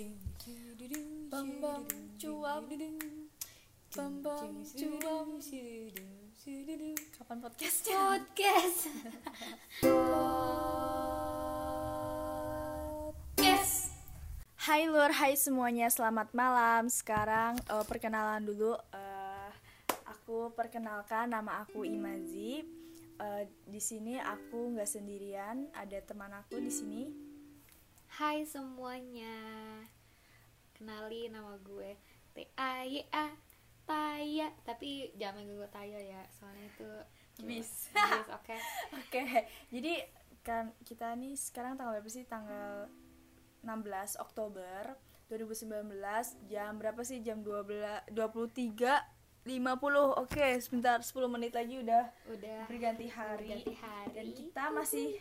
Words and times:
Bam 0.00 1.60
bam 1.60 1.84
cuap 2.16 2.64
Bam 3.92 4.24
bam 4.24 4.64
cuap 4.64 5.28
Kapan 7.20 7.36
podcastnya? 7.44 8.16
podcast. 8.16 8.88
Podcast. 13.36 13.92
Hai 14.56 14.88
Lur, 14.88 15.12
hai 15.12 15.36
semuanya, 15.36 15.92
selamat 15.92 16.32
malam. 16.32 16.88
Sekarang 16.88 17.60
eh, 17.60 17.84
perkenalan 17.84 18.48
dulu. 18.48 18.80
Eh, 18.96 19.52
Aku 20.08 20.48
perkenalkan, 20.56 21.28
nama 21.28 21.60
aku 21.60 21.84
Imazi. 21.84 22.64
Eh, 23.20 23.44
Di 23.68 23.80
sini 23.84 24.16
aku 24.16 24.72
nggak 24.72 24.88
sendirian, 24.88 25.68
ada 25.76 26.00
teman 26.00 26.32
aku 26.32 26.56
di 26.56 26.72
sini 26.72 27.29
Hai 28.20 28.44
semuanya 28.44 29.32
Kenali 30.76 31.32
nama 31.32 31.56
gue 31.56 31.96
T 32.36 32.52
A 32.52 32.84
Y 32.84 33.00
A 33.16 33.32
Taya 33.88 34.52
Tapi 34.60 35.16
jangan 35.16 35.40
manggil 35.40 35.56
gue 35.56 35.70
Taya 35.72 35.96
ya 35.96 36.20
Soalnya 36.28 36.68
itu 36.68 36.90
Bis. 37.48 37.88
Bis, 37.88 38.28
oke 38.28 38.56
Oke, 39.00 39.48
jadi 39.72 40.04
kan 40.44 40.76
kita 40.84 41.16
nih 41.16 41.32
sekarang 41.32 41.80
tanggal 41.80 41.96
berapa 41.96 42.12
sih? 42.12 42.28
Tanggal 42.28 42.92
16 43.64 44.20
Oktober 44.20 45.00
2019 45.32 45.80
Jam 46.44 46.76
berapa 46.76 47.00
sih? 47.00 47.24
Jam 47.24 47.40
12 47.40 48.12
23 48.12 49.48
50 49.48 50.20
Oke, 50.20 50.60
sebentar 50.60 51.00
10 51.00 51.08
menit 51.24 51.56
lagi 51.56 51.80
udah 51.80 52.04
Udah 52.36 52.68
berganti 52.68 53.08
hari 53.08 53.48
Berganti 53.48 53.74
hari. 53.80 54.12
Dan 54.12 54.26
kita 54.36 54.68
masih 54.76 55.16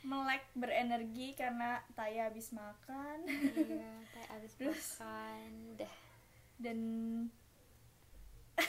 melek 0.00 0.46
berenergi 0.52 1.34
karena 1.34 1.82
Taya 1.92 2.26
habis 2.26 2.50
makan. 2.50 3.18
Iya 3.26 3.92
Taya 4.08 4.26
abis 4.36 4.52
Terus? 4.54 4.78
makan 4.96 5.48
Dah 5.74 5.94
Dan 6.56 6.78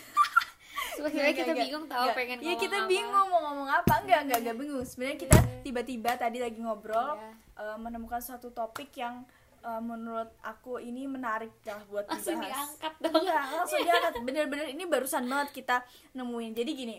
Sebenarnya 0.91 1.31
kita 1.33 1.45
nggak, 1.47 1.63
bingung 1.63 1.85
tau 1.87 2.03
nggak. 2.03 2.17
pengen 2.17 2.37
Iya 2.37 2.45
ngomong 2.49 2.61
kita 2.61 2.77
apa. 2.77 2.87
bingung 2.87 3.13
mau 3.25 3.39
ngomong 3.41 3.69
apa. 3.69 3.93
Enggak, 3.99 4.19
enggak, 4.21 4.39
enggak 4.41 4.55
bingung. 4.57 4.83
Sebenarnya 4.83 5.17
kita 5.17 5.37
tiba-tiba 5.61 6.11
tadi 6.15 6.37
lagi 6.37 6.59
ngobrol 6.59 7.15
Iya. 7.15 7.31
eh, 7.55 7.77
Menemukan 7.77 8.19
suatu 8.19 8.49
topik 8.49 8.91
yang 8.93 9.23
eh, 9.59 9.81
menurut 9.81 10.27
aku 10.41 10.77
ini 10.77 11.05
menarik 11.05 11.55
lah 11.63 11.79
buat 11.85 12.03
Langsung 12.05 12.35
dibahas. 12.35 12.51
diangkat 12.75 12.93
dong. 13.01 13.15
Iya 13.17 13.39
langsung 13.53 13.79
diangkat. 13.87 14.13
Bener-bener 14.19 14.67
ini 14.67 14.83
barusan 14.85 15.23
banget 15.23 15.49
kita 15.53 15.77
nemuin. 16.13 16.51
Jadi 16.53 16.71
gini 16.73 16.97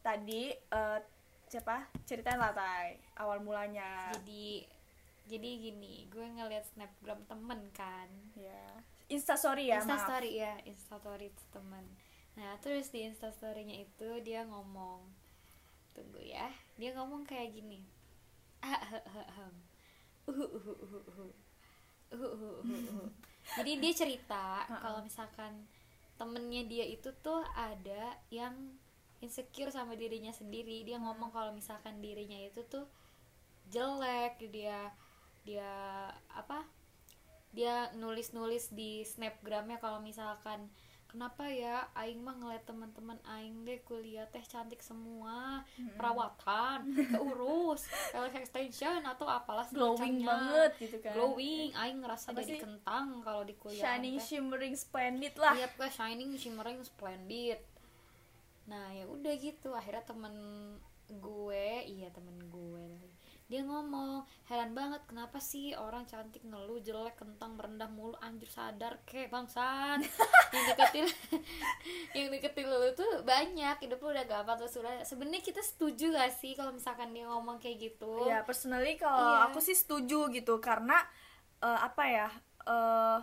Tadi 0.00 0.42
eh, 0.50 0.98
siapa 1.52 1.84
ceritain 2.08 2.40
lah 2.40 2.56
Tay 2.56 2.96
awal 3.20 3.44
mulanya 3.44 4.08
Jadi 4.16 4.64
Jadi 5.28 5.50
gini 5.60 6.08
Gue 6.08 6.24
ngeliat 6.24 6.64
snapgram 6.72 7.28
temen 7.28 7.60
kan 7.76 8.08
ya 8.32 8.80
instastory 9.12 9.68
ya 9.68 9.84
Insta 9.84 10.00
maaf 10.00 10.08
story 10.08 10.30
ya, 10.40 10.52
Insta 10.64 10.96
story 10.96 11.28
teman. 11.52 11.84
Nah, 12.32 12.56
terus 12.64 12.88
di 12.88 13.04
Insta 13.04 13.28
story-nya 13.28 13.84
itu 13.84 14.08
dia 14.24 14.48
ngomong. 14.48 15.04
Tunggu 15.92 16.20
ya. 16.24 16.48
Dia 16.80 16.96
ngomong 16.96 17.28
kayak 17.28 17.52
gini. 17.52 17.84
Ahem. 18.64 19.52
Uhu, 20.24 20.44
uhu, 20.48 20.72
uhu, 20.72 20.98
uhu. 21.12 21.26
Uhu, 22.12 22.26
uhu, 22.28 22.48
uhu, 22.64 22.78
uhu. 22.88 23.04
Jadi 23.60 23.72
dia 23.84 23.92
cerita 23.92 24.64
kalau 24.68 25.04
misalkan 25.04 25.68
temennya 26.16 26.62
dia 26.64 26.84
itu 26.86 27.10
tuh 27.20 27.42
ada 27.52 28.16
yang 28.32 28.78
insecure 29.22 29.70
sama 29.70 29.94
dirinya 29.94 30.34
sendiri. 30.34 30.82
Dia 30.82 30.98
ngomong 30.98 31.30
kalau 31.30 31.54
misalkan 31.54 32.02
dirinya 32.02 32.36
itu 32.42 32.66
tuh 32.66 32.84
jelek, 33.70 34.42
dia 34.50 34.90
dia 35.46 35.70
apa? 36.34 36.66
dia 37.52 37.92
nulis-nulis 38.00 38.72
di 38.72 39.04
snapgramnya 39.04 39.76
kalau 39.76 40.00
misalkan 40.00 40.72
kenapa 41.04 41.44
ya? 41.52 41.84
Aing 41.92 42.24
mah 42.24 42.32
ngeliat 42.40 42.64
teman-teman 42.64 43.20
aing 43.28 43.68
deh 43.68 43.84
kuliah 43.84 44.24
teh 44.32 44.40
cantik 44.40 44.80
semua 44.80 45.60
perawatan 46.00 46.96
keurus 47.12 47.84
LX 48.16 48.48
extension 48.48 49.04
atau 49.04 49.28
apalah 49.28 49.68
glowing 49.68 50.24
banget 50.24 50.72
gitu 50.80 50.96
kan. 51.04 51.12
Glowing. 51.12 51.76
Aing 51.76 52.00
ngerasa 52.00 52.32
Apa 52.32 52.40
jadi 52.40 52.56
sih? 52.56 52.60
kentang 52.64 53.20
kalau 53.20 53.44
di 53.44 53.54
kuliah 53.60 53.84
shining 53.84 54.16
shimmering 54.16 54.72
splendid 54.72 55.36
lah. 55.36 55.52
Iya 55.52 55.68
pokoknya 55.76 55.92
shining 55.92 56.32
shimmering 56.40 56.80
splendid 56.80 57.60
nah 58.66 58.90
ya 58.94 59.04
udah 59.06 59.34
gitu. 59.36 59.74
Akhirnya 59.74 60.04
temen 60.04 60.34
gue 61.12 61.66
iya 61.84 62.08
temen 62.08 62.38
gue 62.48 62.88
dia 63.44 63.60
ngomong 63.68 64.24
heran 64.48 64.72
banget 64.72 65.04
kenapa 65.04 65.36
sih 65.36 65.76
orang 65.76 66.08
cantik 66.08 66.40
ngeluh 66.40 66.80
jelek 66.80 67.20
kentang 67.20 67.52
merendah 67.52 67.84
mulu 67.92 68.16
anjir 68.24 68.48
sadar 68.48 68.96
kek 69.04 69.28
bangsat. 69.28 70.00
Yang 70.56 70.64
deketin 70.72 71.06
yang 72.16 72.26
deketin 72.32 72.64
lu 72.64 72.88
tuh 72.96 73.20
banyak 73.24 73.76
hidup 73.84 74.00
lu 74.00 74.08
udah 74.12 74.24
gampang 74.24 74.56
terus 74.56 74.72
udah 74.80 75.04
sebenarnya 75.04 75.44
kita 75.44 75.60
setuju 75.60 76.16
gak 76.16 76.32
sih 76.32 76.56
kalau 76.56 76.72
misalkan 76.72 77.12
dia 77.12 77.28
ngomong 77.28 77.60
kayak 77.60 77.92
gitu? 77.92 78.24
Ya 78.24 78.40
personally 78.40 78.96
kalau 78.96 79.20
Iya. 79.20 79.52
aku 79.52 79.60
sih 79.60 79.76
setuju 79.76 80.32
gitu 80.32 80.56
karena 80.60 80.96
eh, 81.60 81.78
apa 81.82 82.04
ya 82.08 82.28
eh 82.62 83.18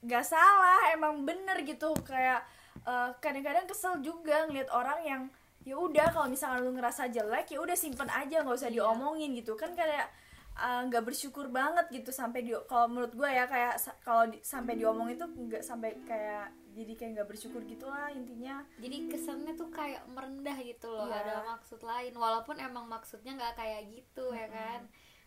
nggak 0.00 0.24
salah 0.24 0.96
emang 0.96 1.28
bener 1.28 1.60
gitu 1.60 1.92
kayak 2.04 2.40
eh, 2.82 3.10
kadang-kadang 3.18 3.64
kesel 3.64 3.98
juga 4.00 4.44
ngeliat 4.44 4.70
orang 4.70 5.00
yang 5.02 5.22
ya 5.60 5.76
udah 5.76 6.08
kalau 6.08 6.24
misalkan 6.26 6.62
lu 6.62 6.72
ngerasa 6.72 7.06
jelek 7.06 7.50
ya 7.50 7.60
udah 7.60 7.74
simpen 7.74 8.08
aja 8.08 8.40
nggak 8.40 8.56
usah 8.56 8.68
Iya. 8.68 8.80
diomongin 8.80 9.34
gitu. 9.34 9.54
Kan 9.54 9.72
kayak 9.72 10.08
eh, 10.52 10.80
nggak 10.86 11.02
bersyukur 11.02 11.48
banget 11.48 11.88
gitu 11.90 12.10
sampai 12.10 12.40
di 12.40 12.52
kalau 12.64 12.86
menurut 12.86 13.12
gue 13.12 13.28
ya 13.28 13.44
kayak 13.44 13.74
kalau 14.00 14.24
di- 14.26 14.40
sampai 14.42 14.74
diomong 14.74 15.08
itu 15.08 15.24
nggak 15.24 15.60
sampai 15.60 15.96
kayak 16.02 16.48
jadi 16.70 16.92
kayak 16.94 17.10
nggak 17.14 17.28
bersyukur 17.28 17.60
gitulah 17.62 18.08
intinya. 18.10 18.60
Jadi 18.76 19.08
kesannya 19.08 19.52
tuh 19.54 19.68
kayak 19.68 20.06
merendah 20.06 20.56
gitu 20.56 20.88
loh 20.88 21.06
Iya. 21.06 21.18
ada 21.18 21.34
maksud 21.50 21.80
lain. 21.80 22.12
Walaupun 22.14 22.56
emang 22.56 22.86
maksudnya 22.86 23.34
nggak 23.34 23.54
kayak 23.54 23.82
gitu 23.90 24.30
ya 24.30 24.48
kan? 24.48 24.80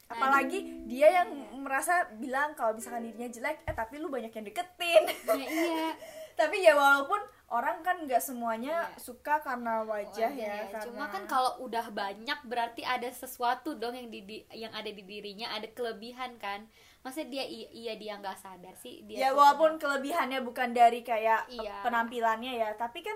Nah, 0.03 0.11
apalagi 0.11 0.59
dia 0.85 1.09
yang 1.15 1.29
merasa 1.57 2.05
bilang 2.13 2.53
kalau 2.53 2.73
misalkan 2.73 3.01
dirinya 3.03 3.27
jelek 3.27 3.63
eh 3.63 3.73
tapi 3.73 3.97
lu 3.97 4.09
banyak 4.09 4.29
yang 4.29 4.45
deketin. 4.45 5.03
Ya 5.29 5.45
iya. 5.45 5.89
Tapi 6.33 6.59
ya 6.59 6.73
walaupun 6.73 7.21
orang 7.53 7.79
kan 7.79 8.01
nggak 8.01 8.17
semuanya 8.19 8.89
Iya. 8.89 8.97
suka 8.97 9.37
karena 9.39 9.81
wajah, 9.81 10.25
Wajah 10.25 10.31
ya, 10.33 10.41
ya. 10.41 10.65
karena 10.67 10.83
cuma 10.83 11.05
kan 11.07 11.23
kalau 11.25 11.61
udah 11.61 11.85
banyak 11.87 12.39
berarti 12.43 12.81
ada 12.83 13.05
sesuatu 13.07 13.73
dong 13.73 13.93
yang 13.93 14.09
di, 14.09 14.19
di- 14.21 14.45
yang 14.51 14.71
ada 14.71 14.89
di 14.89 15.01
dirinya 15.01 15.53
ada 15.53 15.69
kelebihan 15.69 16.35
kan 16.37 16.65
masa 16.99 17.21
dia 17.21 17.45
iya, 17.45 17.69
iya 17.69 17.93
dia 17.93 18.15
nggak 18.15 18.35
sadar 18.35 18.73
sih 18.75 19.03
dia 19.03 19.17
ya 19.19 19.29
walaupun 19.31 19.75
udah- 19.75 19.81
kelebihannya 19.81 20.41
bukan 20.41 20.71
dari 20.71 20.99
kayak 21.01 21.45
Iya. 21.47 21.79
penampilannya 21.81 22.53
ya 22.55 22.73
tapi 22.73 22.99
kan 22.99 23.15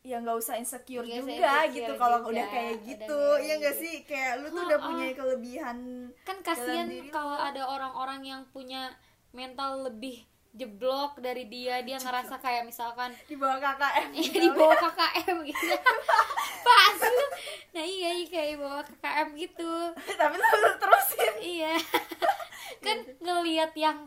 ya 0.00 0.18
nggak 0.18 0.34
usah 0.34 0.56
insecure 0.56 1.04
Nggak 1.04 1.20
usah 1.20 1.28
juga 1.28 1.46
insecure 1.60 1.74
gitu 1.76 1.92
kalau 1.94 2.18
udah 2.24 2.46
kayak 2.48 2.72
udah 2.72 2.86
gitu 2.88 3.20
kayak 3.28 3.44
ya 3.44 3.54
nggak 3.60 3.76
sih 3.76 3.94
kayak 4.02 4.32
lu 4.34 4.46
tuh 4.46 4.56
Ha-ha. 4.56 4.66
udah 4.66 4.78
punya 4.82 5.04
kelebihan 5.12 5.76
kan 6.22 6.36
kasihan 6.40 6.88
kalau 7.08 7.36
ada 7.36 7.62
orang-orang 7.64 8.20
yang 8.24 8.40
punya 8.48 8.96
mental 9.30 9.84
lebih 9.84 10.26
jeblok 10.52 11.16
dari 11.16 11.48
dia 11.48 11.80
dia 11.80 11.96
ngerasa 11.96 12.36
kayak 12.36 12.68
misalkan 12.68 13.08
di 13.30 13.36
bawah 13.36 13.56
KKM 13.56 14.08
Iya 14.12 14.32
di 14.38 14.50
bawah 14.52 14.76
KKM 14.78 15.36
gitu. 15.48 15.64
Pas 16.66 16.98
Nah 17.72 17.80
iya 17.80 18.10
iya, 18.12 18.26
kayak 18.28 18.48
di 18.52 18.58
bawah 18.60 18.84
KKM 18.84 19.28
gitu. 19.34 19.72
Tapi 20.20 20.36
lu 20.36 20.70
terusin. 20.76 21.34
Iya. 21.40 21.74
Kan 22.78 22.98
ngelihat 23.18 23.72
yang 23.74 23.98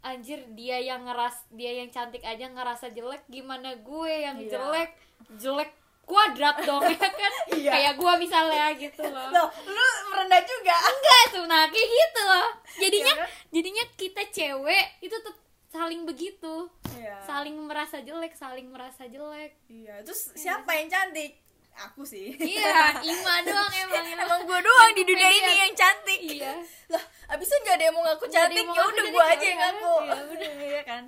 Anjir 0.00 0.40
dia 0.56 0.80
yang 0.80 1.04
ngeras 1.04 1.44
Dia 1.52 1.76
yang 1.76 1.92
cantik 1.92 2.24
aja 2.24 2.48
ngerasa 2.48 2.88
jelek 2.88 3.20
Gimana 3.28 3.76
gue 3.76 4.12
yang 4.14 4.38
Iya. 4.40 4.56
jelek? 4.56 4.90
Jelek 5.36 5.70
kuadrat 6.06 6.56
dong 6.64 6.86
ya 6.86 6.96
kan? 6.96 7.32
Iya. 7.50 7.70
Kayak 7.70 7.94
gue 7.98 8.12
misalnya 8.16 8.66
gitu 8.78 9.02
loh. 9.04 9.26
Loh 9.28 9.48
lu 9.66 9.86
merendah 10.08 10.40
juga? 10.40 10.74
Enggak 10.86 11.22
tuh 11.34 11.44
nah 11.44 11.66
kayak 11.66 11.88
gitu 11.88 12.20
loh. 12.22 12.48
Jadinya 12.78 13.12
Iya 13.12 13.20
kan? 13.20 13.28
Jadinya 13.50 13.84
kita 13.98 14.22
cewek 14.30 14.86
Itu 15.02 15.16
tuh 15.20 15.34
saling 15.70 16.02
begitu 16.02 16.66
Iya. 16.98 17.22
Saling 17.24 17.56
merasa 17.64 18.02
jelek 18.02 18.34
Saling 18.36 18.68
merasa 18.68 19.06
jelek 19.06 19.56
Iya, 19.70 20.02
terus 20.02 20.34
siapa 20.34 20.74
yang 20.76 20.90
cantik? 20.90 21.38
Aku 21.88 22.02
sih. 22.04 22.34
Iya, 22.36 23.00
Ima 23.00 23.40
doang 23.46 23.72
emang. 23.72 24.04
Emang 24.04 24.40
gue 24.44 24.58
doang 24.60 24.92
di 24.92 25.02
dunia 25.06 25.30
ini 25.32 25.52
yang 25.64 25.72
cantik. 25.72 26.20
Iya. 26.20 26.52
Lah, 26.92 27.04
abisnya 27.30 27.56
gak 27.64 27.76
ada 27.78 27.84
yang 27.88 27.94
mau 27.94 28.04
ngaku 28.04 28.24
Nggak 28.26 28.34
cantik, 28.36 28.66
ya 28.66 28.82
udah 28.84 29.04
gue 29.06 29.22
ya 29.22 29.32
aja 29.32 29.46
yang 29.46 29.60
ngaku. 29.64 29.94
Iya, 29.96 30.20
udah. 30.20 30.50
Iya 30.70 30.82
kan? 30.84 31.04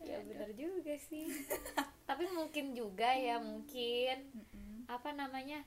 Ya 0.00 0.16
benar 0.22 0.50
juga 0.54 0.94
sih. 0.96 1.26
Tapi 2.08 2.24
mungkin 2.32 2.72
juga 2.72 3.10
ya 3.12 3.36
mungkin 3.42 4.16
apa 4.86 5.10
namanya? 5.12 5.66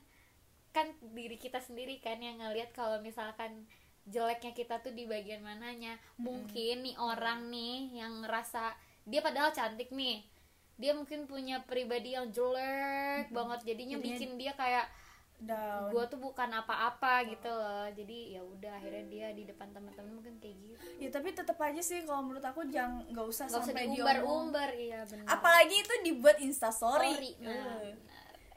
Kan 0.72 0.96
diri 1.14 1.36
kita 1.36 1.60
sendiri 1.60 2.00
kan 2.00 2.18
yang 2.18 2.40
ngelihat 2.40 2.72
kalau 2.72 2.98
misalkan 3.04 3.68
jeleknya 4.04 4.52
kita 4.52 4.78
tuh 4.78 4.90
di 4.90 5.04
bagian 5.04 5.40
mananya. 5.40 5.98
Mungkin 6.16 6.82
nih 6.82 6.96
orang 6.96 7.48
nih 7.48 7.96
yang 7.96 8.20
ngerasa 8.20 8.72
dia 9.02 9.20
padahal 9.20 9.50
cantik 9.50 9.90
nih. 9.90 10.24
Dia 10.76 10.92
mungkin 10.92 11.24
punya 11.24 11.60
pribadi 11.62 12.12
yang 12.12 12.28
jelek 12.30 13.28
banget. 13.28 13.60
Jadinya 13.66 13.96
Jadinya- 13.96 14.16
bikin 14.16 14.30
dia 14.36 14.52
kayak 14.54 14.88
down. 15.38 15.88
Gue 15.88 16.04
tuh 16.04 16.16
bukan 16.16 16.48
apa-apa 16.50 17.24
gitu 17.26 17.48
loh. 17.48 17.88
Jadi 17.90 18.32
ya 18.32 18.42
udah 18.42 18.76
akhirnya 18.76 19.04
dia 19.06 19.26
di 19.30 19.44
depan 19.44 19.72
teman-teman 19.72 20.20
mungkin 20.20 20.36
kayak 20.36 20.56
gitu. 20.58 20.76
Ya 20.98 21.08
tapi 21.08 21.32
tetap 21.32 21.56
aja 21.56 21.80
sih 21.80 22.04
kalau 22.04 22.20
menurut 22.22 22.44
aku 22.44 22.68
jangan 22.68 23.08
nggak 23.08 23.24
usah 23.26 23.44
usah 23.46 23.60
sampai 23.62 23.88
diumbar-umbar. 23.88 24.68
iya 24.74 25.00
benar 25.02 25.24
apalagi 25.26 25.80
itu 25.80 25.94
dibuat 26.02 26.36
instastory 26.38 27.12
Sorry, 27.14 27.32
nah, 27.40 27.80
Eh. 27.80 27.96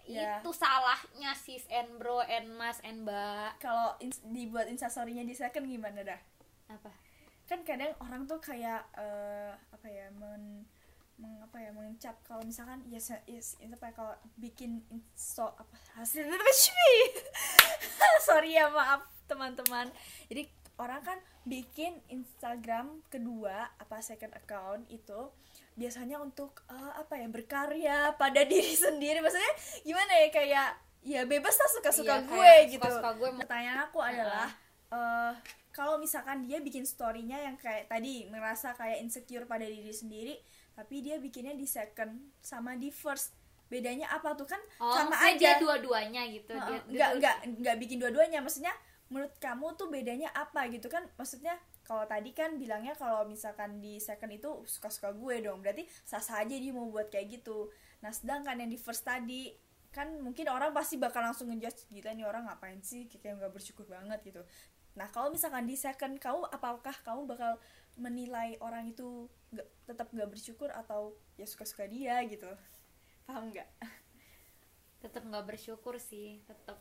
Ya. 0.04 0.44
itu 0.44 0.52
salahnya 0.52 1.32
sis 1.32 1.64
and 1.72 1.96
bro 1.96 2.20
and 2.20 2.52
mas 2.54 2.84
and 2.84 3.08
mbak. 3.08 3.56
Kalau 3.58 3.96
ins- 4.04 4.20
dibuat 4.28 4.68
instastorynya 4.68 5.24
di 5.24 5.32
second 5.32 5.64
gimana 5.64 6.04
dah? 6.04 6.20
Apa? 6.68 6.92
Kan 7.48 7.64
kadang 7.64 7.96
orang 8.00 8.28
tuh 8.28 8.40
kayak 8.40 8.84
eh, 8.96 9.52
apa 9.56 9.88
ya 9.88 10.12
men, 10.12 10.68
meng- 11.16 11.40
apa 11.40 11.56
ya 11.56 11.72
mengencap 11.72 12.20
kalau 12.28 12.44
misalkan 12.44 12.84
ya 12.88 13.00
se- 13.00 13.24
yes, 13.28 13.56
itu 13.64 13.72
apa 13.72 13.90
ya, 13.90 13.94
kalau 13.96 14.14
bikin 14.36 14.84
insto 14.92 15.48
apa 15.56 15.76
hasil 15.96 16.28
sorry 18.28 18.56
ya 18.56 18.68
maaf 18.68 19.08
teman-teman. 19.28 19.88
Jadi 20.28 20.52
orang 20.78 21.02
kan 21.06 21.18
bikin 21.44 22.02
Instagram 22.10 23.04
kedua 23.08 23.70
apa 23.78 24.02
second 24.02 24.34
account 24.34 24.88
itu 24.90 25.30
biasanya 25.74 26.18
untuk 26.18 26.62
eh, 26.70 26.94
apa 26.98 27.18
ya 27.18 27.28
berkarya 27.30 27.98
pada 28.18 28.42
diri 28.52 28.74
sendiri. 28.74 29.22
Maksudnya 29.22 29.54
gimana 29.86 30.12
ya 30.18 30.28
kayak 30.30 30.70
ya 31.04 31.22
bebas 31.28 31.56
lah 31.60 31.70
suka-suka 31.76 32.16
Iya, 32.16 32.30
gue 32.32 32.54
gitu. 32.72 32.80
suka-suka 32.80 33.10
gue 33.20 33.30
pertanyaan 33.44 33.80
aku 33.92 34.00
adalah 34.00 34.48
eh 34.94 35.34
kalau 35.74 35.98
misalkan 35.98 36.46
dia 36.46 36.62
bikin 36.62 36.86
storynya 36.86 37.42
yang 37.42 37.58
kayak 37.58 37.90
tadi 37.90 38.30
merasa 38.30 38.78
kayak 38.78 39.02
insecure 39.02 39.50
pada 39.50 39.66
diri 39.66 39.90
sendiri 39.90 40.38
tapi 40.74 41.02
dia 41.02 41.18
bikinnya 41.18 41.54
di 41.54 41.66
second 41.70 42.34
sama 42.42 42.74
di 42.78 42.90
first. 42.90 43.34
Bedanya 43.70 44.06
apa 44.14 44.38
tuh? 44.38 44.46
Kan 44.46 44.62
oh 44.78 44.94
sama 44.94 45.18
aja 45.18 45.38
dia 45.38 45.54
dua-duanya 45.58 46.30
gitu. 46.30 46.54
Heeh, 46.54 46.78
dia, 46.78 46.78
dia 46.86 46.94
nggak 46.94 47.12
nggak 47.18 47.36
nggak 47.62 47.76
bikin 47.82 47.98
dua-duanya. 47.98 48.40
Maksudnya 48.46 48.74
menurut 49.12 49.36
kamu 49.40 49.76
tuh 49.76 49.88
bedanya 49.92 50.30
apa 50.32 50.68
gitu? 50.72 50.88
Kan 50.88 51.08
maksudnya 51.20 51.60
kalau 51.84 52.08
tadi 52.08 52.32
kan 52.32 52.56
bilangnya 52.56 52.96
kalau 52.96 53.28
misalkan 53.28 53.84
di 53.84 54.00
second 54.00 54.32
itu 54.32 54.50
suka-suka 54.64 55.12
gue 55.12 55.44
dong. 55.44 55.60
Berarti 55.60 55.84
sah-sah 56.08 56.44
aja 56.44 56.56
dia 56.56 56.72
mau 56.72 56.88
buat 56.88 57.12
kayak 57.12 57.42
gitu. 57.42 57.68
Nah 58.00 58.12
sedangkan 58.16 58.60
yang 58.64 58.72
di 58.72 58.80
first 58.80 59.04
tadi 59.04 59.52
kan 59.94 60.10
mungkin 60.24 60.50
orang 60.50 60.74
pasti 60.74 60.98
bakal 60.98 61.22
langsung 61.22 61.54
ngejudge 61.54 61.92
gila 61.92 62.16
nih 62.16 62.26
orang 62.26 62.48
ngapain 62.48 62.80
sih? 62.80 63.12
Kayak 63.12 63.44
nggak 63.44 63.54
bersyukur 63.54 63.86
banget 63.86 64.24
gitu. 64.24 64.42
Nah 64.96 65.10
kalau 65.12 65.34
misalkan 65.34 65.66
di 65.66 65.76
second 65.76 66.22
kamu 66.22 66.48
apakah 66.54 66.96
kamu 67.04 67.26
bakal 67.26 67.60
menilai 67.98 68.58
orang 68.64 68.90
itu 68.90 69.28
nggak 69.54 69.68
tetap 69.86 70.08
nggak 70.10 70.30
bersyukur 70.32 70.70
atau 70.72 71.14
ya 71.36 71.46
suka-suka 71.46 71.86
dia 71.86 72.22
gitu? 72.26 72.48
Paham 73.28 73.52
nggak? 73.52 73.70
Tetap 75.04 75.28
nggak 75.28 75.46
bersyukur 75.52 76.00
sih 76.00 76.40
tetap 76.48 76.80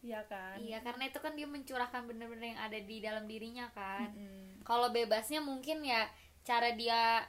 Iya 0.00 0.20
kan? 0.24 0.56
Iya 0.56 0.80
karena 0.80 1.08
itu 1.12 1.18
kan 1.20 1.32
dia 1.36 1.44
mencurahkan 1.44 2.08
bener-bener 2.08 2.56
yang 2.56 2.60
ada 2.60 2.78
di 2.80 2.96
dalam 3.04 3.24
dirinya 3.28 3.68
kan. 3.76 4.08
Mm-mm. 4.16 4.64
kalau 4.64 4.92
bebasnya 4.92 5.40
mungkin 5.40 5.80
ya 5.84 6.08
cara 6.44 6.72
dia 6.76 7.24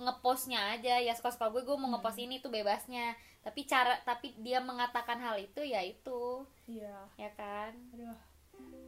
ngepostnya 0.00 0.76
aja 0.76 0.96
ya 0.96 1.12
suka-suka 1.12 1.52
gue 1.52 1.62
gue 1.64 1.76
mau 1.76 1.92
ngepost 1.96 2.20
ini 2.20 2.44
tuh 2.44 2.52
bebasnya. 2.52 3.16
Tapi 3.40 3.64
cara 3.64 3.96
tapi 4.04 4.36
dia 4.40 4.60
mengatakan 4.60 5.16
hal 5.20 5.40
itu 5.40 5.64
ya 5.64 5.80
itu. 5.80 6.44
Iya. 6.68 7.08
Ya 7.16 7.30
kan? 7.36 7.72
Aduh 7.96 8.30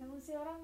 emang 0.03 0.21
sih 0.21 0.37
orang 0.37 0.61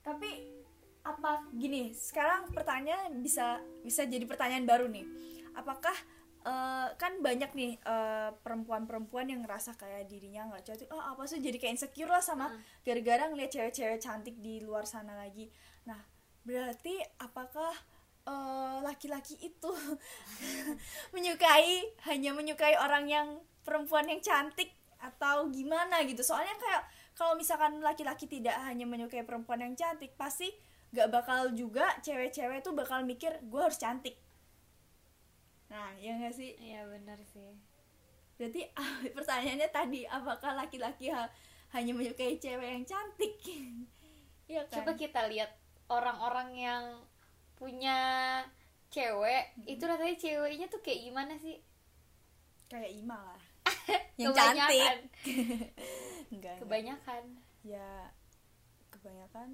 tapi 0.00 0.56
apa 1.00 1.44
gini 1.56 1.92
sekarang 1.96 2.52
pertanyaan 2.52 3.20
bisa 3.20 3.60
bisa 3.84 4.04
jadi 4.04 4.24
pertanyaan 4.24 4.68
baru 4.68 4.86
nih. 4.88 5.04
Apakah 5.56 5.92
eh, 6.44 6.88
kan 6.96 7.12
banyak 7.20 7.50
nih 7.52 7.72
eh, 7.80 8.30
perempuan-perempuan 8.40 9.28
yang 9.28 9.44
ngerasa 9.44 9.76
kayak 9.76 10.08
dirinya 10.08 10.48
nggak 10.50 10.64
cantik 10.64 10.88
oh 10.92 11.00
apa 11.00 11.24
sih? 11.28 11.40
Jadi 11.40 11.56
kayak 11.60 11.80
insecure 11.80 12.10
lah 12.10 12.22
sama 12.24 12.48
gara-gara 12.84 13.28
ngeliat 13.28 13.50
cewek-cewek 13.52 14.00
cantik 14.00 14.36
di 14.40 14.60
luar 14.64 14.84
sana 14.88 15.16
lagi. 15.16 15.48
Nah 15.88 16.00
berarti 16.44 16.96
apakah 17.20 17.72
eh, 18.28 18.76
laki-laki 18.84 19.36
itu 19.40 19.72
menyukai 21.14 21.96
hanya 22.08 22.30
menyukai 22.32 22.76
orang 22.80 23.08
yang 23.08 23.28
perempuan 23.64 24.08
yang 24.08 24.20
cantik 24.24 24.72
atau 25.00 25.48
gimana 25.48 26.04
gitu? 26.04 26.20
Soalnya 26.24 26.56
kayak 26.56 26.82
kalau 27.16 27.36
misalkan 27.36 27.84
laki-laki 27.84 28.24
tidak 28.24 28.56
hanya 28.64 28.88
menyukai 28.88 29.24
perempuan 29.28 29.60
yang 29.60 29.74
cantik 29.76 30.16
pasti 30.16 30.48
gak 30.90 31.12
bakal 31.12 31.52
juga 31.54 31.86
cewek-cewek 32.02 32.66
tuh 32.66 32.74
bakal 32.74 33.06
mikir 33.06 33.38
gue 33.44 33.60
harus 33.60 33.78
cantik 33.78 34.18
nah 35.70 35.94
ya 35.96 36.18
gak 36.18 36.34
sih? 36.34 36.58
Iya 36.58 36.82
benar 36.84 37.16
sih. 37.24 37.54
Berarti 38.34 38.66
pertanyaannya 39.12 39.70
tadi 39.70 40.02
apakah 40.02 40.58
laki-laki 40.58 41.08
ha- 41.08 41.30
hanya 41.70 41.94
menyukai 41.94 42.36
cewek 42.36 42.68
yang 42.68 42.84
cantik? 42.84 43.34
Iya 44.50 44.66
kan? 44.66 44.82
Coba 44.82 44.98
kita 44.98 45.30
lihat 45.30 45.46
orang-orang 45.86 46.50
yang 46.52 46.84
punya 47.54 47.94
cewek 48.90 49.54
itu 49.62 49.78
rasanya 49.86 50.18
ceweknya 50.18 50.66
tuh 50.66 50.82
kayak 50.82 51.06
gimana 51.06 51.38
sih? 51.38 51.62
Kayak 52.66 52.90
Ima 52.90 53.14
lah. 53.14 53.38
Yang 54.18 54.34
Kebanyakan. 54.34 54.58
cantik. 54.58 54.90
Enggak, 56.34 56.50
enggak. 56.50 56.54
kebanyakan. 56.58 57.22
Ya 57.62 58.10
kebanyakan 58.90 59.48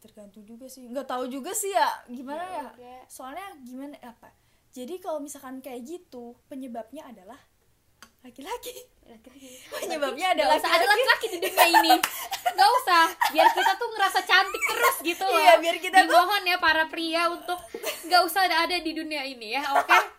tergantung 0.00 0.44
juga 0.44 0.68
sih. 0.68 0.84
Nggak 0.84 1.08
tahu 1.08 1.24
juga 1.26 1.56
sih 1.56 1.72
ya 1.72 1.88
gimana 2.04 2.44
Ya 2.44 2.52
ya, 2.52 2.64
udah. 2.72 3.00
soalnya 3.08 3.46
gimana 3.64 3.96
apa 4.04 4.28
jadi 4.70 4.94
kalau 4.96 5.18
misalkan 5.18 5.58
kayak 5.58 5.82
gitu 5.82 6.38
penyebabnya 6.46 7.04
adalah 7.04 7.38
laki-laki. 8.20 8.74
Penyebabnya 9.72 10.30
Gak 10.30 10.36
adalah 10.36 10.56
usah 10.56 10.70
ada 10.70 10.86
laki-laki 10.86 11.26
di 11.26 11.38
dunia 11.40 11.66
ini. 11.72 11.94
Gak 12.52 12.70
usah. 12.78 13.04
Biar 13.30 13.48
kita 13.50 13.72
tuh 13.74 13.88
ngerasa 13.90 14.20
cantik 14.22 14.62
terus 14.62 14.96
gitu 15.02 15.24
loh. 15.24 15.34
Iya, 15.36 15.52
biar 15.58 15.76
kita 15.78 15.96
tuh- 15.98 16.06
Dimohon 16.06 16.44
ya 16.44 16.56
para 16.56 16.84
pria 16.86 17.26
untuk 17.28 17.58
Gak 18.04 18.22
usah 18.22 18.44
ada, 18.44 18.76
di 18.76 18.92
dunia 18.92 19.22
ini 19.22 19.52
ya 19.52 19.64
Oke? 19.74 19.98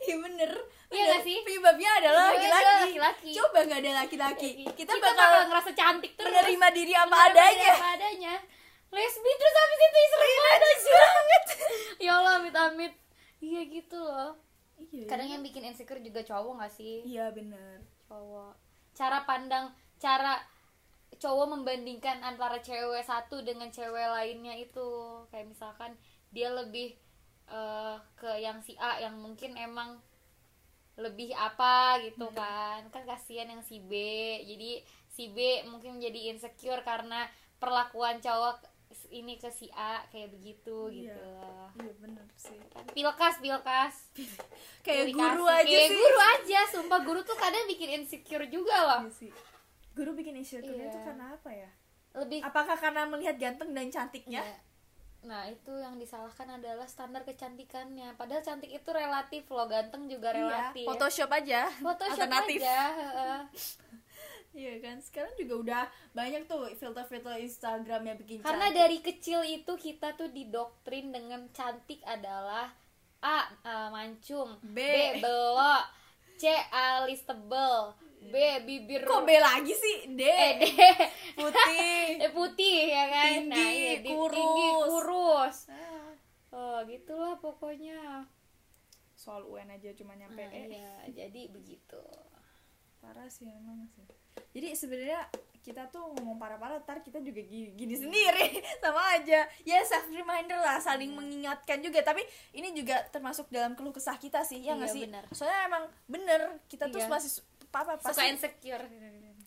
Iya 0.00 0.16
bener. 0.18 0.50
Iya 0.86 1.02
nggak 1.04 1.22
sih? 1.22 1.36
penyebabnya 1.42 1.90
adalah 1.96 2.30
Penyebabnya 2.30 2.50
laki-laki. 2.54 2.84
laki-laki. 2.86 3.30
coba 3.34 3.58
nggak 3.60 3.80
ada 3.80 3.92
laki-laki. 3.96 4.50
Kita, 4.72 4.72
kita 4.72 4.92
bakal, 4.96 5.14
bakal 5.18 5.42
ngerasa 5.50 5.70
cantik 5.72 6.12
terus. 6.14 6.30
menerima 6.30 6.66
diri 6.70 6.92
apa 6.94 7.04
Menerima 7.08 7.28
adanya. 7.28 7.52
diri 7.60 7.74
apa 7.74 7.88
adanya. 7.92 8.34
Lesbi 8.88 9.30
terus 9.34 9.54
habis 9.54 9.80
itu 9.80 9.98
serem 10.06 10.30
banget. 10.38 11.42
Ya 12.04 12.12
Allah 12.14 12.32
amit-amit 12.38 12.92
Iya 13.44 13.60
gitu 13.68 14.00
loh. 14.00 14.32
Iya 14.80 15.06
Kadang 15.06 15.28
yang 15.28 15.42
bikin 15.44 15.68
insecure 15.68 16.00
juga 16.00 16.24
cowok 16.24 16.64
gak 16.64 16.72
sih? 16.72 17.04
iya 17.04 17.28
bener. 17.28 17.84
Cowok. 18.08 18.56
Cara 18.96 19.28
pandang 19.28 19.68
cara 20.00 20.40
cowok 21.14 21.46
membandingkan 21.54 22.24
antara 22.24 22.58
cewek 22.58 23.04
satu 23.04 23.44
dengan 23.44 23.68
cewek 23.68 24.08
lainnya 24.08 24.56
itu. 24.56 25.22
Kayak 25.28 25.52
misalkan 25.52 25.92
dia 26.32 26.48
lebih 26.50 26.96
eh, 27.52 27.96
ke 28.16 28.30
yang 28.40 28.64
si 28.64 28.74
A 28.80 28.98
yang 29.04 29.20
mungkin 29.20 29.54
emang 29.60 30.00
lebih 30.96 31.36
apa 31.36 32.00
gitu 32.02 32.32
kan. 32.32 32.88
Kan 32.90 33.04
kasihan 33.04 33.50
yang 33.52 33.62
si 33.62 33.78
B. 33.84 33.92
Jadi 34.42 34.80
si 35.12 35.30
B 35.30 35.62
mungkin 35.68 36.00
menjadi 36.00 36.34
insecure 36.34 36.82
karena 36.82 37.28
perlakuan 37.62 38.18
cowok 38.18 38.73
ini 39.08 39.34
ke 39.34 39.48
si 39.48 39.66
A 39.70 40.02
kayak 40.06 40.30
begitu 40.30 40.88
Iya. 40.88 41.10
gitu 41.10 41.30
iya 41.76 41.92
bener 41.96 42.26
sih 42.34 42.58
kan 42.68 42.84
pilkas 42.88 43.36
pilkas 43.38 43.94
kayak 44.84 45.10
guru 45.10 45.44
aja 45.44 45.64
kayak 45.64 45.86
sih 45.86 45.96
guru 45.96 46.18
aja 46.20 46.60
sumpah 46.68 47.00
guru 47.00 47.20
tuh 47.20 47.34
kadang 47.34 47.64
bikin 47.64 47.98
insecure 47.98 48.46
juga 48.46 48.76
loh 48.84 49.00
Iya 49.02 49.12
sih. 49.12 49.30
Guru 49.92 50.10
bikin 50.12 50.34
insecure 50.36 50.64
Iya. 50.70 50.88
itu 50.88 50.98
karena 51.00 51.32
apa 51.32 51.50
ya? 51.50 51.70
lebih 52.14 52.40
Apakah 52.40 52.74
karena 52.74 53.02
melihat 53.04 53.34
ganteng 53.34 53.70
dan 53.70 53.86
cantiknya? 53.88 54.38
Iya. 54.40 54.58
Nah 55.24 55.42
itu 55.46 55.72
yang 55.72 55.96
disalahkan 55.96 56.46
adalah 56.52 56.84
standar 56.84 57.22
kecantikannya 57.22 58.12
Padahal 58.14 58.38
cantik 58.40 58.68
itu 58.68 58.86
relatif 58.86 59.48
loh 59.48 59.64
Ganteng 59.64 60.04
juga 60.04 60.30
relatif 60.30 60.82
Iya, 60.82 60.88
Photoshop 60.90 61.30
aja. 61.32 61.60
Photoshop 61.74 62.12
alternatif. 62.20 62.60
aja. 62.60 62.78
Iya 64.54 64.78
kan, 64.78 64.96
sekarang 64.98 65.34
juga 65.34 65.54
udah 65.58 65.82
banyak 66.12 66.46
tuh 66.46 66.70
filter-filter 66.72 67.34
Instagram 67.38 68.02
yang 68.04 68.16
bikin 68.16 68.38
Karena 68.38 68.70
cantik. 68.70 68.78
dari 68.78 68.98
kecil 69.00 69.40
itu 69.42 69.72
kita 69.76 70.14
tuh 70.14 70.30
didoktrin 70.30 71.10
dengan 71.10 71.50
cantik 71.50 71.98
adalah 72.04 72.70
A. 73.18 73.50
eh, 73.50 73.88
mancung 73.90 74.54
B. 74.62 74.78
belok 75.16 75.84
C. 76.36 76.44
alis 76.70 77.22
tebel 77.22 77.98
B. 78.22 78.34
bibir 78.62 79.02
Kok 79.02 79.22
B 79.22 79.34
lagi 79.34 79.74
sih? 79.74 79.96
D. 80.08 80.22
eh, 80.22 80.52
D. 80.54 80.64
Putih. 81.34 82.06
Eh, 82.22 82.30
putih 82.30 82.78
ya 82.86 83.04
kan 83.06 83.32
Tinggi, 83.44 83.58
iya, 83.74 83.92
di- 83.98 84.08
kurus. 84.08 84.36
tinggi 84.36 84.68
kurus 84.86 85.56
Ah, 85.66 86.10
oh 86.52 86.78
gitulah 86.84 87.34
pokoknya 87.36 88.22
Soal 89.14 89.42
UN 89.42 89.66
aja 89.68 89.90
cuma 89.92 90.14
nyampe 90.14 90.38
Nah, 90.38 90.52
E. 90.52 90.62
iya 90.70 90.94
jadi 91.10 91.48
begitu 91.48 91.98
Parah 93.04 93.28
sih 93.28 93.46
emang 93.46 93.84
sih. 93.90 94.04
Jadi 94.50 94.68
sebenarnya 94.72 95.20
kita 95.60 95.88
tuh 95.88 96.12
ngomong 96.12 96.36
parah-parah 96.36 96.76
ntar 96.78 97.00
kita 97.00 97.18
juga 97.18 97.40
gini, 97.40 97.72
gini 97.72 97.94
sendiri 97.94 98.60
sama 98.84 99.00
aja 99.12 99.44
ya 99.62 99.78
self 99.82 100.08
reminder 100.10 100.56
lah 100.56 100.76
saling 100.78 101.08
Hmm. 101.08 101.18
mengingatkan 101.18 101.80
juga 101.80 102.00
tapi 102.02 102.20
ini 102.52 102.72
juga 102.74 103.00
termasuk 103.08 103.48
dalam 103.48 103.72
keluh 103.72 103.88
kesah 103.90 104.12
kita 104.14 104.40
sih 104.42 104.60
ya 104.60 104.72
Iya, 104.72 104.72
nggak 104.76 104.90
sih 104.90 105.02
benar. 105.02 105.24
soalnya 105.30 105.60
emang 105.64 105.84
bener 106.06 106.40
kita 106.66 106.84
tuh 106.86 107.00
Iya. 107.00 107.08
masih 107.08 107.40
apa 107.66 107.96
suka 107.96 108.04
pasti 108.04 108.28
insecure 108.28 108.84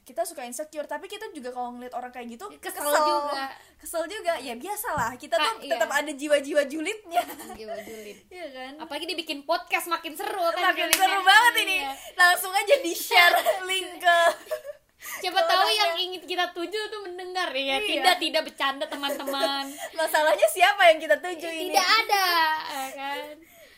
kita 0.02 0.24
suka 0.24 0.42
insecure 0.42 0.84
tapi 0.86 1.06
kita 1.06 1.28
juga 1.30 1.52
kalau 1.52 1.70
ngeliat 1.74 1.92
orang 1.92 2.10
kayak 2.10 2.34
gitu 2.34 2.48
Kesel 2.58 2.80
juga. 2.88 3.52
kesel 3.78 4.04
juga 4.08 4.34
ya 4.38 4.56
biasalah 4.56 5.14
kita 5.16 5.36
tuh 5.36 5.54
iya. 5.62 5.76
tetap 5.76 5.92
ada 5.92 6.08
jiwa-jiwa 6.10 6.62
julidnya 6.66 7.22
Gila, 7.54 7.76
julid 7.78 8.18
iya 8.34 8.48
kan 8.50 8.72
apalagi 8.80 9.06
dibikin 9.06 9.44
podcast 9.44 9.86
makin 9.86 10.12
seru 10.14 10.40
kan 10.50 10.64
makin 10.66 10.88
julidnya. 10.88 10.98
seru 11.04 11.20
Iya. 11.20 11.27
Langsung 12.28 12.52
aja 12.52 12.76
di 12.78 12.92
share 12.92 13.36
link 13.64 13.98
ke 13.98 14.20
Siapa 15.18 15.40
tahu 15.40 15.64
nanya- 15.64 15.78
yang 15.78 15.94
ingin 16.04 16.22
kita 16.22 16.52
tuju 16.52 16.80
tuh 16.88 17.02
mendengar 17.02 17.48
ya. 17.50 17.80
Iya. 17.80 17.80
Tidak 17.80 18.16
tidak 18.20 18.42
bercanda 18.44 18.86
teman-teman. 18.86 19.66
masalahnya 19.98 20.48
siapa 20.48 20.84
yang 20.86 21.00
kita 21.00 21.16
tuju 21.18 21.48
ini 21.48 21.64
tidak 21.70 21.88
ada, 21.88 22.28
ya 22.68 22.88
kan? 22.94 23.26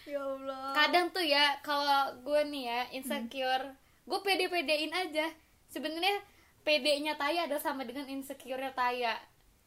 ya 0.04 0.20
Allah 0.20 0.64
Kadang 0.74 1.06
tuh 1.10 1.22
ya 1.22 1.60
kalau 1.62 2.18
gue 2.20 2.42
nih 2.46 2.64
ya 2.66 2.80
insecure, 2.92 3.66
gue 4.04 4.20
pede-pedein 4.20 4.90
aja. 4.92 5.30
Sebenarnya 5.68 6.18
pedenya 6.62 7.14
Taya 7.14 7.46
ada 7.46 7.56
sama 7.56 7.86
dengan 7.86 8.10
insecure-nya 8.10 8.74
Taya. 8.74 9.14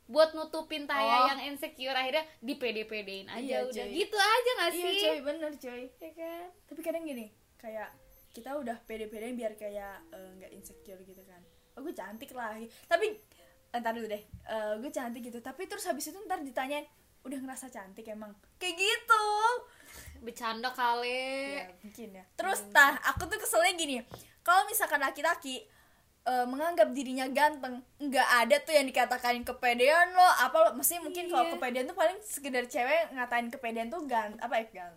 Buat 0.04 0.34
nutupin 0.34 0.84
Taya 0.84 1.14
Oh. 1.14 1.26
yang 1.30 1.40
insecure 1.46 1.94
akhirnya 1.94 2.26
di 2.38 2.54
pede-pedein 2.54 3.30
aja 3.30 3.62
Iya, 3.62 3.64
udah. 3.64 3.86
cuy. 3.86 3.94
Gitu 3.94 4.16
aja 4.18 4.50
gak 4.58 4.70
iya 4.72 4.82
sih? 4.82 4.98
coy 5.00 5.18
bener 5.22 5.52
coy 5.54 5.82
Ya 5.94 6.10
kan? 6.12 6.44
tapi 6.66 6.80
kadang 6.80 7.04
gini 7.04 7.30
kayak 7.56 7.88
kita 8.32 8.56
udah 8.56 8.80
pede-pedein 8.82 9.34
biar 9.34 9.54
kayak 9.54 10.08
eh, 10.08 10.30
nggak 10.36 10.50
insecure 10.50 11.00
gitu 11.00 11.20
kan. 11.22 11.40
Oh 11.72 11.80
gue 11.80 11.92
cantik 11.92 12.32
lah. 12.32 12.56
Tapi 12.86 13.16
entar 13.70 13.92
dulu 13.92 14.06
deh. 14.06 14.22
Eh, 14.22 14.74
gue 14.78 14.90
cantik 14.90 15.22
gitu. 15.22 15.38
Tapi 15.38 15.64
terus 15.64 15.84
habis 15.84 16.04
itu 16.04 16.18
ntar 16.22 16.40
ditanyain 16.40 16.84
udah 17.22 17.38
ngerasa 17.38 17.68
cantik 17.68 18.04
emang? 18.06 18.32
Kayak 18.56 18.76
gitu. 18.76 19.24
Bercanda 20.18 20.70
kali. 20.70 21.56
ya 21.56 21.68
mungkin 21.78 22.08
ya. 22.14 22.24
Terus 22.32 22.64
tah 22.70 22.94
aku 23.04 23.26
tuh 23.26 23.36
keselnya 23.36 23.72
gini. 23.74 24.00
Kalau 24.40 24.64
misalkan 24.64 24.98
laki-laki 24.98 25.62
eh, 26.22 26.46
menganggap 26.46 26.88
dirinya 26.90 27.26
ganteng 27.26 27.82
nggak 27.98 28.28
ada 28.40 28.56
tuh 28.60 28.72
yang 28.72 28.86
dikatakan 28.86 29.42
kepedean 29.42 30.12
lo. 30.12 30.24
Apa 30.40 30.56
lo? 30.62 30.68
Mesti 30.72 30.98
mungkin 30.98 31.26
kalau 31.26 31.46
Iya. 31.46 31.52
kepedean 31.52 31.84
tuh 31.84 31.96
paling 31.96 32.18
sekedar 32.22 32.64
cewek 32.64 33.12
ngatain 33.12 33.50
kepedean 33.50 33.88
tuh 33.88 34.02
gan 34.04 34.38
apa 34.38 34.56
ya 34.56 34.66
gan 34.72 34.94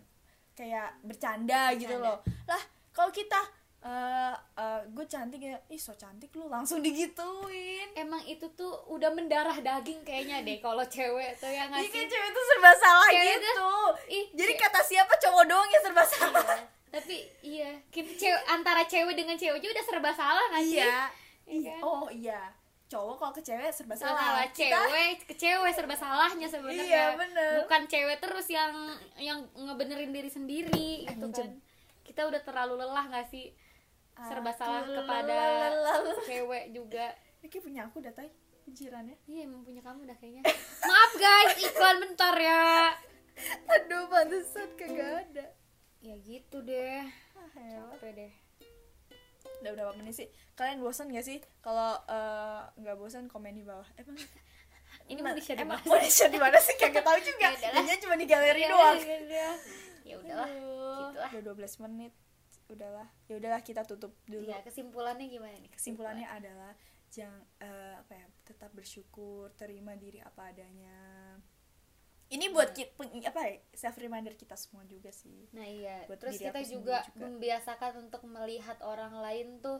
kayak 0.56 0.88
bercanda, 1.02 1.68
gitu 1.74 1.92
Bercanda. 1.92 2.16
loh. 2.16 2.18
Lah 2.48 2.62
kalau 2.96 3.10
kita 3.10 3.36
eh 3.78 4.32
eh, 4.56 4.80
gue 4.88 5.04
cantik 5.04 5.38
ya 5.38 5.54
ih 5.68 5.76
so 5.76 5.92
cantik 5.92 6.32
lu 6.32 6.48
langsung 6.48 6.80
digituin 6.80 7.86
Emang 7.94 8.18
itu 8.24 8.48
tuh 8.50 8.72
udah 8.88 9.10
mendarah 9.10 9.54
daging 9.54 10.00
kayaknya 10.00 10.42
deh 10.42 10.58
kalau 10.58 10.82
cewek 10.82 11.36
tuh 11.36 11.46
yang 11.48 11.68
Iya 11.68 11.76
ngasih 11.78 11.90
kayak 11.92 12.08
cewek 12.08 12.30
tuh 12.30 12.44
serba 12.46 12.72
salah 12.74 13.08
Cewek 13.08 13.26
gitu 13.30 13.48
tuh, 13.54 13.88
ih, 14.10 14.24
jadi 14.32 14.52
ce- 14.52 14.60
kata 14.60 14.80
siapa 14.82 15.14
cowok 15.16 15.44
doang 15.44 15.68
yang 15.68 15.82
serba 15.82 16.02
salah 16.04 16.48
Iya. 16.48 16.64
tapi 16.94 17.16
iya 17.44 17.70
kita 17.86 18.10
cewek 18.16 18.42
antara 18.48 18.82
cewek 18.82 19.14
dengan 19.14 19.36
cewek 19.36 19.60
juga 19.60 19.72
udah 19.74 19.86
serba 19.86 20.10
salah 20.10 20.44
nggak 20.48 20.64
sih 20.64 20.74
iya 20.74 20.96
Iya 21.44 21.54
iya 21.54 21.72
kan? 21.72 21.80
oh 21.84 22.06
iya 22.08 22.40
cowok 22.86 23.14
kalau 23.16 23.32
ke 23.32 23.42
cewek 23.44 23.68
serba 23.68 23.94
salah 23.94 24.16
salah 24.16 24.46
Kita- 24.48 24.72
cewek 24.82 25.14
ke 25.26 25.34
cewek 25.36 25.70
serba 25.70 25.94
salahnya 25.94 26.48
sebenarnya 26.48 26.82
Iya, 26.82 27.04
bener. 27.14 27.50
bukan 27.60 27.82
cewek 27.84 28.16
terus 28.16 28.46
yang 28.48 28.72
yang 29.16 29.38
ngebenerin 29.54 30.10
diri 30.10 30.26
sendiri 30.28 31.04
gitu 31.04 31.26
kan. 31.28 31.50
Kita 32.16 32.32
udah 32.32 32.42
terlalu 32.48 32.80
lelah 32.80 33.04
nggak 33.12 33.28
sih? 33.28 33.52
Serba 34.16 34.48
Aku 34.48 34.64
salah 34.64 34.88
kepada 34.88 35.36
cewek 36.24 36.72
juga. 36.72 37.12
Ini 37.44 37.52
kayak 37.52 37.60
punya 37.68 37.80
aku 37.84 38.00
datai 38.00 38.32
pikirannya 38.64 39.20
iya 39.28 39.44
emang 39.44 39.60
punya 39.60 39.84
kamu 39.84 40.08
dah 40.08 40.16
kayaknya. 40.16 40.40
Maaf 40.88 41.12
guys 41.20 41.60
iklan 41.60 42.00
bentar 42.00 42.32
ya. 42.40 42.96
Aduh 43.68 44.08
pantesan 44.08 44.72
kagak 44.80 45.28
ada. 45.28 45.46
Ya 46.00 46.16
gitu 46.24 46.64
deh. 46.64 47.04
Ah, 47.36 47.52
capek 48.00 48.10
deh. 48.16 48.32
Udah 49.60 49.70
berapa 49.76 49.92
menit 50.00 50.16
sih? 50.16 50.32
Kalian 50.56 50.80
bosan 50.80 51.12
gak 51.12 51.20
sih? 51.20 51.44
Kalau 51.60 52.00
eh, 52.08 52.60
nggak 52.80 52.96
bosan 52.96 53.28
komen 53.28 53.52
di 53.52 53.60
bawah. 53.60 53.84
Emang 54.00 54.16
ini 55.12 55.20
mau 55.20 55.36
di 55.36 55.44
share 55.44 55.60
di 55.60 55.68
mana? 55.68 55.84
share 56.08 56.32
di 56.32 56.40
mana 56.40 56.56
sih? 56.64 56.80
Kagak 56.80 57.04
tahu 57.04 57.20
juga. 57.20 57.52
Ya. 57.60 57.76
Kayaknya 57.76 57.96
cuma 58.00 58.14
di 58.16 58.24
galeri 58.24 58.64
Iya, 58.64 58.72
doang. 58.72 58.96
iya. 59.04 59.50
Ya 60.06 60.16
udahlah 60.16 60.46
Aduh, 60.46 60.98
gitu 61.02 61.18
lah. 61.18 61.30
udah 61.34 61.42
12 61.42 61.84
menit 61.84 62.12
udahlah 62.66 63.08
ya 63.26 63.34
udahlah 63.36 63.60
kita 63.60 63.82
tutup 63.82 64.14
dulu 64.24 64.46
ya 64.46 64.62
kesimpulannya 64.62 65.26
gimana 65.26 65.54
nih 65.56 65.70
kesimpulannya 65.70 66.26
adalah 66.26 66.72
jangan 67.08 67.38
eh, 67.58 67.94
apa 67.96 68.12
ya 68.14 68.26
tetap 68.42 68.70
bersyukur 68.70 69.50
terima 69.54 69.94
diri 69.94 70.18
apa 70.18 70.50
adanya 70.50 70.94
ini 72.26 72.50
buat 72.50 72.74
Iya. 72.74 72.90
kita 72.90 73.30
apa 73.30 73.40
ya 73.44 73.54
self 73.70 73.96
reminder 73.96 74.34
kita 74.34 74.58
semua 74.58 74.82
juga 74.84 75.14
sih 75.14 75.46
Nah 75.54 75.62
iya, 75.62 76.02
buat 76.10 76.18
terus 76.18 76.42
kita 76.42 76.58
juga, 76.62 77.06
juga. 77.06 77.22
membiasakan 77.22 77.92
untuk 78.02 78.26
melihat 78.26 78.82
orang 78.82 79.14
lain 79.16 79.62
tuh 79.62 79.78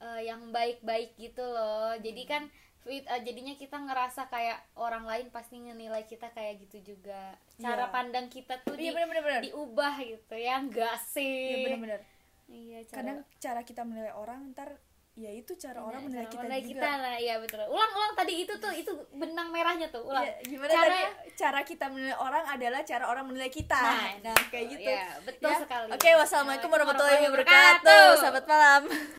eh, 0.00 0.24
yang 0.24 0.48
baik-baik 0.48 1.12
gitu 1.20 1.44
loh. 1.44 1.92
Jadi 2.00 2.24
Hmm. 2.24 2.30
kan 2.32 2.42
eh, 2.82 3.20
jadinya 3.20 3.54
kita 3.54 3.76
ngerasa 3.78 4.26
kayak 4.26 4.58
orang 4.74 5.04
lain 5.04 5.28
pasti 5.28 5.58
ngenilai 5.58 6.02
kita 6.02 6.28
kayak 6.28 6.62
gitu 6.62 6.94
juga. 6.94 7.36
Cara 7.54 7.84
Iya. 7.84 7.90
pandang 7.90 8.26
kita 8.26 8.56
tuh 8.60 8.72
iya 8.74 8.88
di- 8.88 8.94
bener 8.94 9.08
bener 9.08 9.22
bener 9.22 9.42
diubah 9.42 9.94
gitu 9.98 10.34
ya, 10.34 10.58
enggak 10.58 10.96
sih? 10.98 11.44
iya 11.50 11.58
bener 11.66 11.80
bener 11.80 12.00
Iya, 12.46 12.78
cara 12.82 12.96
kadang 12.96 13.18
cara 13.38 13.60
kita 13.62 13.82
menilai 13.84 14.10
orang 14.10 14.50
ntar 14.50 14.74
ya 15.12 15.30
itu 15.30 15.52
cara 15.54 15.78
orang 15.78 16.00
Nah, 16.00 16.06
menilai 16.08 16.24
cara 16.24 16.32
kita 16.32 16.42
menilai 16.42 16.62
juga 16.62 16.72
kita 16.72 16.90
lah, 16.96 17.16
iya 17.16 17.34
betul. 17.36 17.58
Ulang-ulang 17.62 18.14
tadi 18.16 18.32
itu 18.40 18.54
tuh 18.56 18.72
itu 18.72 18.90
benang 19.12 19.48
merahnya 19.48 19.86
tuh, 19.86 20.02
ulang. 20.02 20.24
Ya, 20.24 20.34
gimana 20.40 20.66
cara 20.68 20.88
tadi 20.88 21.02
cara 21.36 21.60
kita 21.62 21.86
menilai 21.86 22.16
orang 22.16 22.44
adalah 22.48 22.80
cara 22.82 23.04
orang 23.06 23.24
menilai 23.24 23.50
kita 23.50 23.76
Nah, 23.76 24.18
nah, 24.24 24.38
kayak 24.48 24.66
gitu 24.68 24.88
Iya, 24.88 25.06
betul 25.20 25.46
Ya. 25.48 25.58
sekali. 25.60 25.88
oke 25.92 26.10
wassalamualaikum 26.16 26.70
warahmatullahi 26.70 27.22
wabarakatuh. 27.22 28.06
selamat 28.18 28.44
malam 28.46 28.82